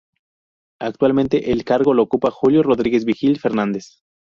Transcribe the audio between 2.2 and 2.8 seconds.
Julio